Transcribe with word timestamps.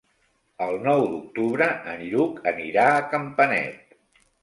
El 0.67 0.77
nou 0.87 1.05
d'octubre 1.11 1.69
en 1.93 2.03
Lluc 2.09 2.43
anirà 2.55 2.91
a 2.97 3.07
Campanet. 3.15 3.99